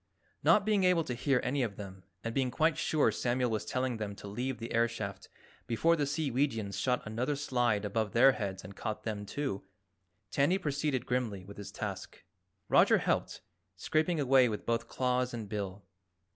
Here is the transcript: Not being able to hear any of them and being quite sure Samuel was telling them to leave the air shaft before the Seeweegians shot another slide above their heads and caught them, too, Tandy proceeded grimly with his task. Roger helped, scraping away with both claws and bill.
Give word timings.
Not 0.41 0.65
being 0.65 0.83
able 0.83 1.03
to 1.03 1.13
hear 1.13 1.39
any 1.43 1.61
of 1.61 1.75
them 1.75 2.01
and 2.23 2.33
being 2.33 2.49
quite 2.49 2.75
sure 2.75 3.11
Samuel 3.11 3.51
was 3.51 3.63
telling 3.65 3.97
them 3.97 4.15
to 4.15 4.27
leave 4.27 4.57
the 4.57 4.73
air 4.73 4.87
shaft 4.87 5.29
before 5.67 5.95
the 5.95 6.07
Seeweegians 6.07 6.79
shot 6.79 7.03
another 7.05 7.35
slide 7.35 7.85
above 7.85 8.11
their 8.13 8.31
heads 8.31 8.63
and 8.63 8.75
caught 8.75 9.03
them, 9.03 9.27
too, 9.27 9.61
Tandy 10.31 10.57
proceeded 10.57 11.05
grimly 11.05 11.45
with 11.45 11.57
his 11.57 11.71
task. 11.71 12.23
Roger 12.67 12.97
helped, 12.97 13.41
scraping 13.75 14.19
away 14.19 14.49
with 14.49 14.65
both 14.65 14.87
claws 14.87 15.35
and 15.35 15.47
bill. 15.47 15.83